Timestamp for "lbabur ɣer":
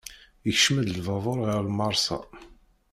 0.97-1.59